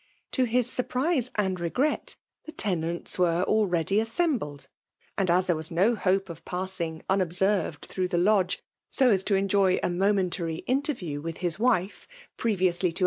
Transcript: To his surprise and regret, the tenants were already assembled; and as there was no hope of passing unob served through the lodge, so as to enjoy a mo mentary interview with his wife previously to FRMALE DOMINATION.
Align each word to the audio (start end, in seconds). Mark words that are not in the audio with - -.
To 0.31 0.45
his 0.45 0.67
surprise 0.67 1.29
and 1.35 1.59
regret, 1.59 2.15
the 2.45 2.51
tenants 2.51 3.19
were 3.19 3.43
already 3.43 3.99
assembled; 3.99 4.67
and 5.15 5.29
as 5.29 5.45
there 5.45 5.55
was 5.55 5.69
no 5.69 5.93
hope 5.93 6.27
of 6.27 6.43
passing 6.43 7.03
unob 7.07 7.35
served 7.35 7.85
through 7.85 8.07
the 8.07 8.17
lodge, 8.17 8.63
so 8.89 9.11
as 9.11 9.21
to 9.25 9.35
enjoy 9.35 9.77
a 9.83 9.91
mo 9.91 10.11
mentary 10.11 10.63
interview 10.65 11.21
with 11.21 11.37
his 11.37 11.59
wife 11.59 12.07
previously 12.35 12.89
to 12.91 12.91
FRMALE 12.91 12.95
DOMINATION. 12.95 12.99